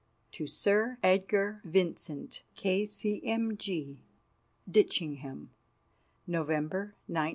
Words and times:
To 0.31 0.47
Sir 0.47 0.97
Edgar 1.03 1.61
Vincent, 1.63 2.41
K.C.M.G. 2.55 4.01
Ditchingham, 4.67 5.49
November, 6.25 6.95
1913. 7.05 7.29